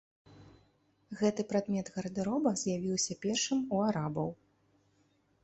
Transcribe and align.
Гэты 1.19 1.45
прадмет 1.51 1.91
гардэроба 1.99 2.49
з'явіўся 2.63 3.13
першым 3.27 3.59
у 3.75 3.85
арабаў. 3.91 4.29